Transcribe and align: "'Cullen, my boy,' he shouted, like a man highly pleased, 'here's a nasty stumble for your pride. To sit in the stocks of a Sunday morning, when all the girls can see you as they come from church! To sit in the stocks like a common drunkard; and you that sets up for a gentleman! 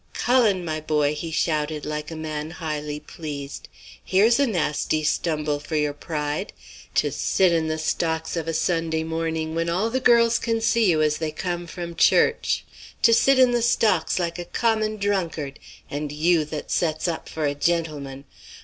"'Cullen, 0.13 0.65
my 0.65 0.79
boy,' 0.81 1.13
he 1.13 1.29
shouted, 1.29 1.85
like 1.85 2.09
a 2.09 2.15
man 2.15 2.49
highly 2.49 2.99
pleased, 2.99 3.67
'here's 4.03 4.39
a 4.39 4.47
nasty 4.47 5.03
stumble 5.03 5.59
for 5.59 5.75
your 5.75 5.93
pride. 5.93 6.53
To 6.95 7.11
sit 7.11 7.51
in 7.51 7.67
the 7.67 7.77
stocks 7.77 8.35
of 8.35 8.47
a 8.47 8.53
Sunday 8.55 9.03
morning, 9.03 9.53
when 9.53 9.69
all 9.69 9.91
the 9.91 9.99
girls 9.99 10.39
can 10.39 10.59
see 10.59 10.89
you 10.89 11.03
as 11.03 11.19
they 11.19 11.29
come 11.29 11.67
from 11.67 11.93
church! 11.93 12.65
To 13.03 13.13
sit 13.13 13.37
in 13.37 13.51
the 13.51 13.61
stocks 13.61 14.17
like 14.17 14.39
a 14.39 14.45
common 14.45 14.97
drunkard; 14.97 15.59
and 15.87 16.11
you 16.11 16.45
that 16.45 16.71
sets 16.71 17.07
up 17.07 17.29
for 17.29 17.45
a 17.45 17.53
gentleman! 17.53 18.23